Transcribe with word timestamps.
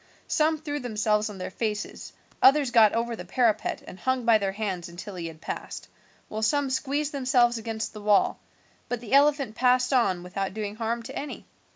Some 0.27 0.57
threw 0.57 0.79
themselves 0.79 1.29
on 1.29 1.37
their 1.37 1.51
faces, 1.51 2.11
others 2.41 2.71
got 2.71 2.93
over 2.93 3.15
the 3.15 3.23
parapet 3.23 3.83
and 3.85 3.99
hung 3.99 4.25
by 4.25 4.39
their 4.39 4.53
hands 4.53 4.89
until 4.89 5.13
he 5.13 5.27
had 5.27 5.41
passed, 5.41 5.89
while 6.27 6.41
some 6.41 6.71
squeezed 6.71 7.11
themselves 7.11 7.59
against 7.59 7.93
the 7.93 8.01
wall; 8.01 8.39
but 8.89 8.99
the 8.99 9.13
elephant 9.13 9.53
passed 9.53 9.93
on 9.93 10.23
without 10.23 10.55
doing 10.55 10.77
harm 10.77 11.03
to 11.03 11.15
any. 11.15 11.45